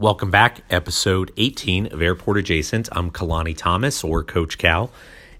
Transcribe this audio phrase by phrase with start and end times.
[0.00, 2.88] Welcome back, episode 18 of Airport Adjacent.
[2.92, 4.90] I'm Kalani Thomas or Coach Cal.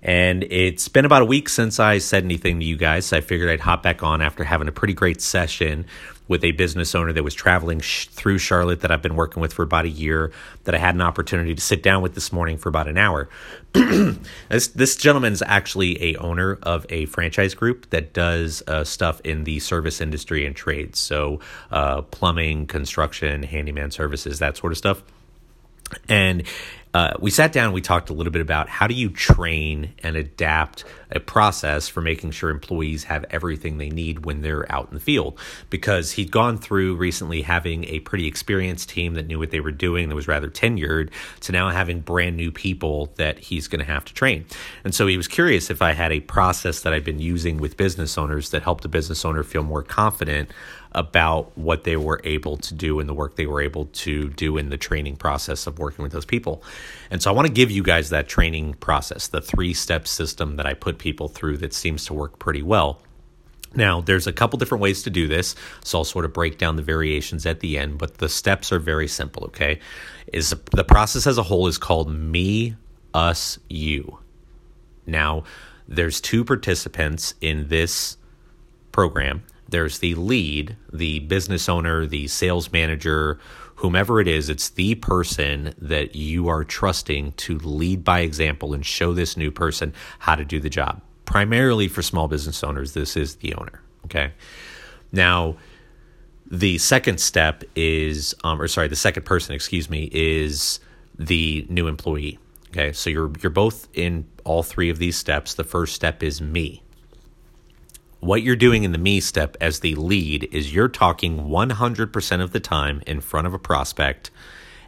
[0.03, 3.07] And it's been about a week since I said anything to you guys.
[3.07, 5.87] So I figured I'd hop back on after having a pretty great session
[6.31, 9.53] with a business owner that was traveling sh- through Charlotte that I've been working with
[9.53, 10.31] for about a year
[10.63, 13.29] that I had an opportunity to sit down with this morning for about an hour.
[13.73, 19.21] this this gentleman is actually a owner of a franchise group that does uh, stuff
[19.23, 21.41] in the service industry and trades, so
[21.73, 25.03] uh, plumbing, construction, handyman services, that sort of stuff.
[26.09, 26.45] And
[26.95, 30.15] uh, we sat down we talked a little bit about how do you train and
[30.15, 34.95] adapt a process for making sure employees have everything they need when they're out in
[34.95, 35.39] the field
[35.69, 39.73] because he'd gone through recently having a pretty experienced team that knew what they were
[39.73, 41.11] doing that was rather tenured
[41.41, 44.45] to now having brand new people that he's going to have to train
[44.85, 47.77] and so he was curious if i had a process that i've been using with
[47.77, 50.51] business owners that helped a business owner feel more confident
[50.93, 54.57] about what they were able to do and the work they were able to do
[54.57, 56.63] in the training process of working with those people.
[57.11, 60.57] And so I want to give you guys that training process, the three step system
[60.57, 63.03] that I put people through that seems to work pretty well.
[63.75, 66.77] Now, there's a couple different ways to do this, so I'll sort of break down
[66.77, 69.81] the variations at the end, but the steps are very simple, okay?
[70.33, 72.77] Is the process as a whole is called me,
[73.15, 74.19] us, you.
[75.07, 75.45] Now,
[75.89, 78.17] there's two participants in this
[78.93, 83.39] program there's the lead, the business owner, the sales manager,
[83.81, 88.85] whomever it is, it's the person that you are trusting to lead by example and
[88.85, 91.01] show this new person how to do the job.
[91.25, 93.81] Primarily for small business owners, this is the owner.
[94.05, 94.33] Okay.
[95.13, 95.57] Now,
[96.51, 100.81] the second step is, um, or sorry, the second person, excuse me, is
[101.19, 102.39] the new employee.
[102.69, 105.55] Okay, so you're you're both in all three of these steps.
[105.55, 106.83] The first step is me.
[108.21, 112.53] What you're doing in the me step as the lead is you're talking 100% of
[112.53, 114.31] the time in front of a prospect,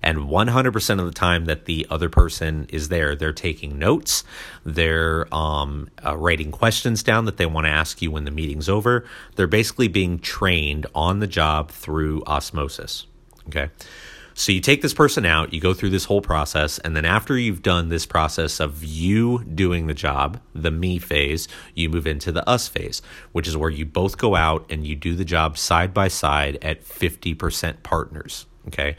[0.03, 4.25] and 100% of the time that the other person is there, they're taking notes,
[4.65, 8.69] they're um, uh, writing questions down that they want to ask you when the meeting's
[8.69, 9.07] over.
[9.37, 13.07] They're basically being trained on the job through osmosis.
[13.49, 13.71] Okay.
[14.35, 17.37] So you take this person out, you go through this whole process, and then after
[17.37, 22.33] you've done this process of you doing the job, the me phase, you move into
[22.33, 25.59] the us phase, which is where you both go out and you do the job
[25.59, 28.47] side by side at 50% partners.
[28.69, 28.97] Okay.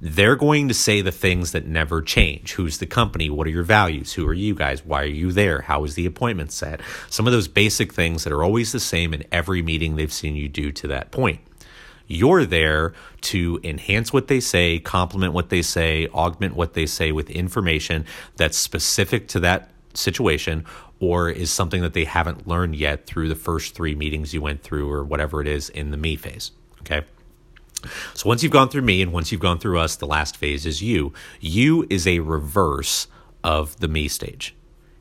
[0.00, 2.52] They're going to say the things that never change.
[2.52, 3.30] Who's the company?
[3.30, 4.12] What are your values?
[4.12, 4.84] Who are you guys?
[4.84, 5.62] Why are you there?
[5.62, 6.80] How is the appointment set?
[7.08, 10.36] Some of those basic things that are always the same in every meeting they've seen
[10.36, 11.40] you do to that point.
[12.06, 17.12] You're there to enhance what they say, complement what they say, augment what they say
[17.12, 18.04] with information
[18.36, 20.64] that's specific to that situation
[21.00, 24.62] or is something that they haven't learned yet through the first three meetings you went
[24.62, 26.52] through or whatever it is in the me phase.
[26.80, 27.02] Okay.
[28.14, 30.64] So once you've gone through me and once you've gone through us, the last phase
[30.64, 31.12] is you.
[31.40, 33.06] You is a reverse
[33.44, 34.54] of the me stage.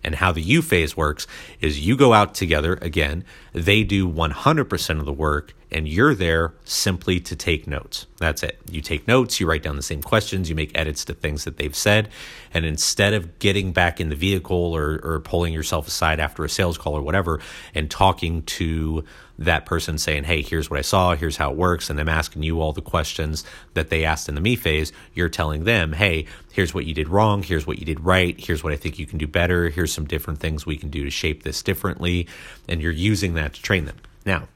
[0.03, 1.25] And how the you phase works
[1.61, 6.53] is you go out together again, they do 100% of the work, and you're there
[6.63, 8.07] simply to take notes.
[8.17, 8.57] That's it.
[8.71, 11.57] You take notes, you write down the same questions, you make edits to things that
[11.57, 12.07] they've said.
[12.53, 16.49] And instead of getting back in the vehicle or, or pulling yourself aside after a
[16.49, 17.41] sales call or whatever
[17.73, 19.03] and talking to
[19.37, 22.43] that person saying, Hey, here's what I saw, here's how it works, and them asking
[22.43, 23.43] you all the questions
[23.73, 27.09] that they asked in the me phase, you're telling them, Hey, here's what you did
[27.09, 29.91] wrong, here's what you did right, here's what I think you can do better, here's
[29.91, 32.29] some different things we can do to shape this differently.
[32.69, 33.97] And you're using that to train them.
[34.25, 34.47] Now,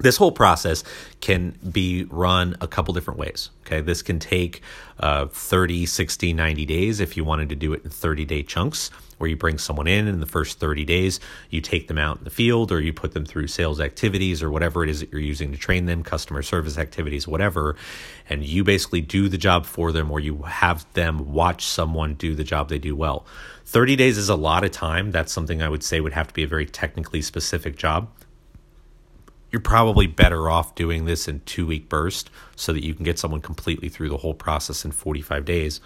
[0.00, 0.82] this whole process
[1.20, 3.50] can be run a couple different ways.
[3.66, 4.62] Okay, this can take
[4.98, 8.90] uh, 30, 60, 90 days if you wanted to do it in 30 day chunks,
[9.18, 12.24] where you bring someone in in the first 30 days, you take them out in
[12.24, 15.20] the field, or you put them through sales activities or whatever it is that you're
[15.20, 17.76] using to train them, customer service activities, whatever,
[18.28, 22.34] and you basically do the job for them, or you have them watch someone do
[22.34, 23.26] the job they do well.
[23.66, 25.10] 30 days is a lot of time.
[25.10, 28.08] That's something I would say would have to be a very technically specific job
[29.50, 33.18] you're probably better off doing this in two week burst so that you can get
[33.18, 35.80] someone completely through the whole process in 45 days.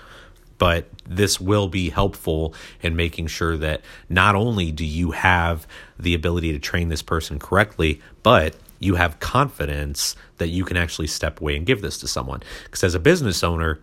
[0.57, 5.67] But this will be helpful in making sure that not only do you have
[5.99, 11.07] the ability to train this person correctly but you have confidence that you can actually
[11.07, 12.43] step away and give this to someone.
[12.65, 13.81] Because as a business owner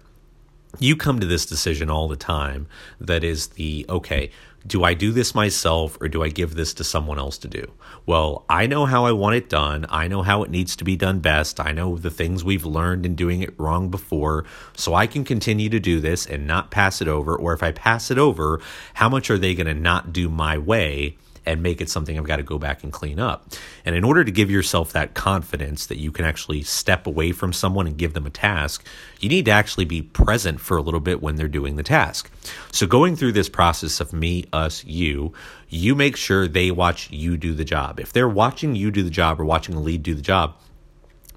[0.79, 2.67] you come to this decision all the time
[2.99, 4.31] that is the okay
[4.65, 7.71] do I do this myself or do I give this to someone else to do?
[8.05, 9.85] Well, I know how I want it done.
[9.89, 11.59] I know how it needs to be done best.
[11.59, 14.45] I know the things we've learned in doing it wrong before.
[14.75, 17.35] So I can continue to do this and not pass it over.
[17.35, 18.61] Or if I pass it over,
[18.93, 21.17] how much are they going to not do my way?
[21.45, 23.49] and make it something I've got to go back and clean up.
[23.83, 27.51] And in order to give yourself that confidence that you can actually step away from
[27.51, 28.85] someone and give them a task,
[29.19, 32.29] you need to actually be present for a little bit when they're doing the task.
[32.71, 35.33] So going through this process of me, us, you,
[35.69, 37.99] you make sure they watch you do the job.
[37.99, 40.55] If they're watching you do the job or watching the lead do the job,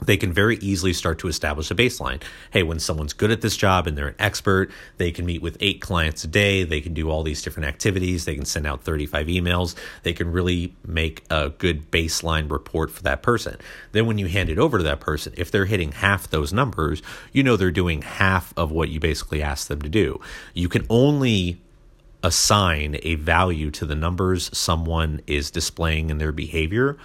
[0.02, 2.22] they can very easily start to establish a baseline.
[2.50, 5.56] Hey, when someone's good at this job and they're an expert, they can meet with
[5.60, 6.64] eight clients a day.
[6.64, 8.24] They can do all these different activities.
[8.24, 9.74] They can send out 35 emails.
[10.02, 13.56] They can really make a good baseline report for that person.
[13.92, 17.02] Then, when you hand it over to that person, if they're hitting half those numbers,
[17.32, 20.20] you know they're doing half of what you basically asked them to do.
[20.54, 21.60] You can only
[22.24, 26.96] assign a value to the numbers someone is displaying in their behavior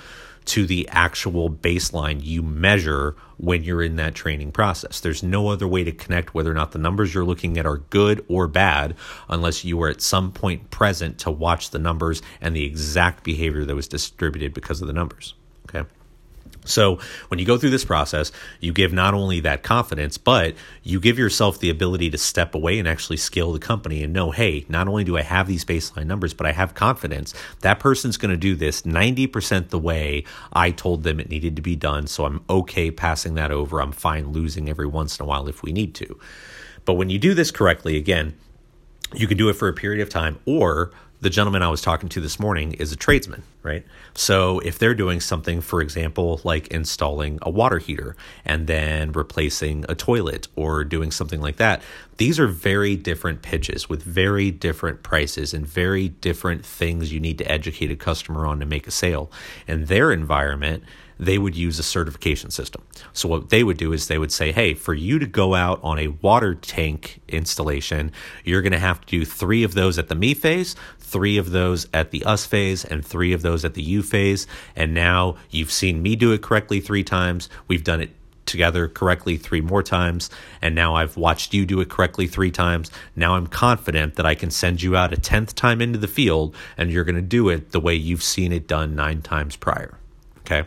[0.46, 5.00] to the actual baseline you measure when you're in that training process.
[5.00, 7.78] There's no other way to connect whether or not the numbers you're looking at are
[7.78, 8.96] good or bad
[9.28, 13.66] unless you were at some point present to watch the numbers and the exact behavior
[13.66, 15.36] that was distributed because of the numbers.
[15.70, 15.88] Okay.
[16.66, 17.00] So
[17.30, 21.18] when you go through this process, you give not only that confidence, but you give
[21.18, 24.88] yourself the ability to step away and actually scale the company and know, hey, not
[24.88, 28.38] only do I have these baseline numbers, but I have confidence that person's going to
[28.38, 32.08] do this 90% the way I told them it needed to be done.
[32.08, 33.82] So I'm okay passing that over.
[33.82, 36.20] I'm fine losing every once in a while if we need to.
[36.86, 38.38] But when you do this correctly, again,
[39.14, 40.92] you can do it for a period of time or
[41.22, 43.86] the gentleman I was talking to this morning is a tradesman, right?
[44.14, 49.86] So if they're doing something, for example, like installing a water heater and then replacing
[49.90, 51.82] a toilet or doing something like that,
[52.18, 57.38] these are very different pitches with very different prices and very different things you need
[57.40, 59.30] to educate a customer on to make a sale.
[59.68, 60.84] In their environment,
[61.20, 62.82] they would use a certification system.
[63.12, 65.80] So what they would do is they would say, "Hey, for you to go out
[65.84, 68.12] on a water tank installation,
[68.46, 71.52] you're going to have to do 3 of those at the me phase, 3 of
[71.52, 75.36] those at the us phase, and 3 of those at the you phase." And now
[75.50, 77.50] you've seen me do it correctly 3 times.
[77.68, 78.12] We've done it
[78.46, 80.28] together correctly three more times,
[80.60, 82.90] and now I've watched you do it correctly three times.
[83.16, 86.56] Now I'm confident that I can send you out a tenth time into the field,
[86.76, 90.00] and you're going to do it the way you've seen it done nine times prior.
[90.40, 90.64] Okay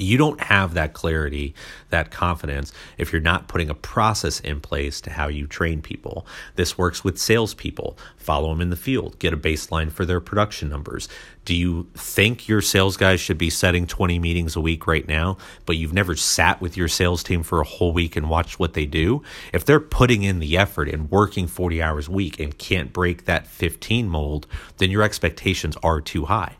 [0.00, 1.54] you don't have that clarity,
[1.90, 6.26] that confidence, if you're not putting a process in place to how you train people.
[6.56, 7.98] This works with salespeople.
[8.16, 11.08] Follow them in the field, get a baseline for their production numbers.
[11.44, 15.38] Do you think your sales guys should be setting 20 meetings a week right now,
[15.64, 18.74] but you've never sat with your sales team for a whole week and watched what
[18.74, 19.22] they do?
[19.52, 23.24] If they're putting in the effort and working 40 hours a week and can't break
[23.24, 24.46] that 15 mold,
[24.76, 26.56] then your expectations are too high.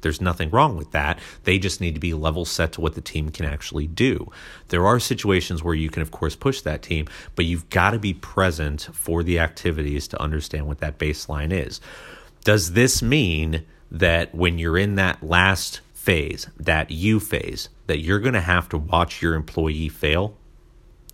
[0.00, 1.18] There's nothing wrong with that.
[1.44, 4.30] They just need to be level set to what the team can actually do.
[4.68, 7.98] There are situations where you can, of course, push that team, but you've got to
[7.98, 11.80] be present for the activities to understand what that baseline is.
[12.44, 18.20] Does this mean that when you're in that last phase, that you phase, that you're
[18.20, 20.36] going to have to watch your employee fail?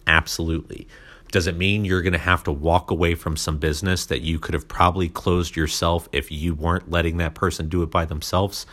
[0.06, 0.86] Absolutely.
[1.32, 4.38] Does it mean you're going to have to walk away from some business that you
[4.38, 8.66] could have probably closed yourself if you weren't letting that person do it by themselves?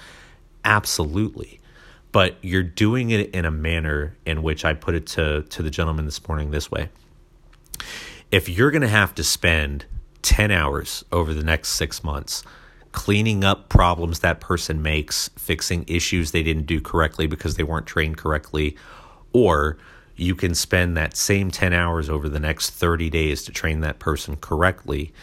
[0.64, 1.60] Absolutely.
[2.12, 5.72] But you're doing it in a manner in which I put it to, to the
[5.72, 6.90] gentleman this morning this way.
[8.32, 9.86] If you're going to have to spend
[10.22, 12.44] 10 hours over the next six months
[12.94, 17.88] cleaning up problems that person makes, fixing issues they didn't do correctly because they weren't
[17.88, 18.78] trained correctly,
[19.34, 19.78] or
[20.24, 24.00] you can spend that same 10 hours over the next 30 days to train that
[24.00, 25.14] person correctly.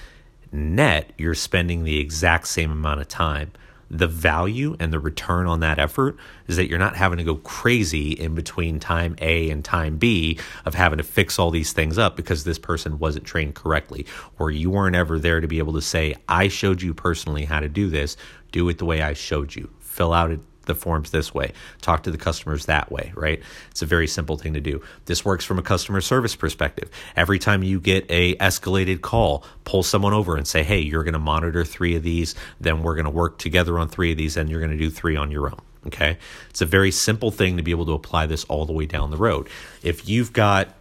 [0.53, 3.53] Net, you're spending the exact same amount of time.
[3.93, 6.17] The value and the return on that effort
[6.47, 10.39] is that you're not having to go crazy in between time A and time B
[10.65, 14.07] of having to fix all these things up because this person wasn't trained correctly,
[14.39, 17.59] or you weren't ever there to be able to say, I showed you personally how
[17.59, 18.17] to do this,
[18.53, 19.71] do it the way I showed you.
[19.81, 20.31] Fill out
[20.67, 23.43] the forms this way, talk to the customers that way, right?
[23.71, 24.83] It's a very simple thing to do.
[25.07, 26.91] This works from a customer service perspective.
[27.17, 31.15] Every time you get a escalated call, pull someone over and say, "Hey, you're going
[31.15, 34.37] to monitor 3 of these, then we're going to work together on 3 of these
[34.37, 36.19] and you're going to do 3 on your own." Okay?
[36.51, 39.11] It's a very simple thing to be able to apply this all the way down
[39.11, 39.49] the road.
[39.83, 40.75] If you've got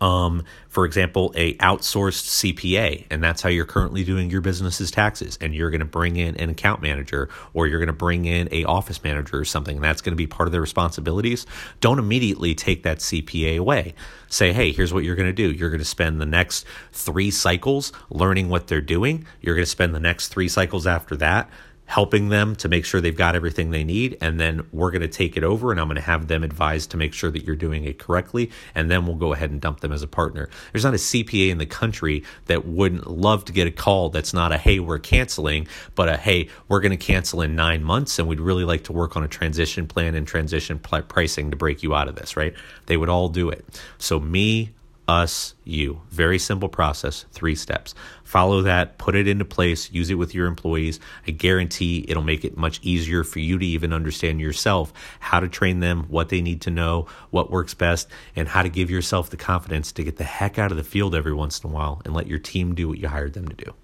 [0.00, 5.38] um, for example, a outsourced CPA, and that's how you're currently doing your business's taxes.
[5.40, 8.48] And you're going to bring in an account manager, or you're going to bring in
[8.52, 11.46] a office manager or something, and that's going to be part of their responsibilities.
[11.80, 13.94] Don't immediately take that CPA away.
[14.28, 15.50] Say, hey, here's what you're going to do.
[15.50, 19.26] You're going to spend the next three cycles learning what they're doing.
[19.40, 21.48] You're going to spend the next three cycles after that
[21.88, 24.14] helping them to make sure they've got everything they need.
[24.20, 26.90] And then we're going to take it over and I'm going to have them advised
[26.90, 28.50] to make sure that you're doing it correctly.
[28.74, 30.50] And then we'll go ahead and dump them as a partner.
[30.70, 34.34] There's not a CPA in the country that wouldn't love to get a call that's
[34.34, 38.18] not a, hey, we're canceling, but a, hey, we're going to cancel in nine months
[38.18, 41.56] and we'd really like to work on a transition plan and transition pl- pricing to
[41.56, 42.52] break you out of this, right?
[42.84, 43.64] They would all do it.
[43.96, 44.74] So, me,
[45.08, 46.02] us, you.
[46.10, 47.94] Very simple process, three steps.
[48.22, 51.00] Follow that, put it into place, use it with your employees.
[51.26, 55.48] I guarantee it'll make it much easier for you to even understand yourself how to
[55.48, 59.30] train them, what they need to know, what works best, and how to give yourself
[59.30, 62.02] the confidence to get the heck out of the field every once in a while
[62.04, 63.74] and let your team do what you hired them to do.